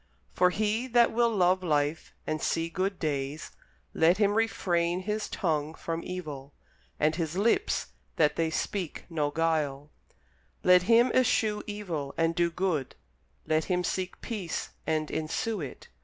For 0.33 0.49
he 0.49 0.87
that 0.87 1.11
will 1.11 1.29
love 1.29 1.61
life, 1.61 2.11
and 2.25 2.41
see 2.41 2.69
good 2.69 2.97
days, 2.97 3.51
let 3.93 4.17
him 4.17 4.33
refrain 4.33 5.01
his 5.01 5.29
tongue 5.29 5.75
from 5.75 6.01
evil, 6.03 6.53
and 6.99 7.15
his 7.15 7.37
lips 7.37 7.89
that 8.15 8.35
they 8.35 8.49
speak 8.49 9.05
no 9.11 9.29
guile: 9.29 9.91
Let 10.63 10.81
him 10.89 11.11
eschew 11.13 11.61
evil, 11.67 12.15
and 12.17 12.33
do 12.33 12.49
good; 12.49 12.95
let 13.45 13.65
him 13.65 13.83
seek 13.83 14.21
peace 14.21 14.71
and 14.87 15.11
ensue 15.11 15.61
it. 15.61 15.87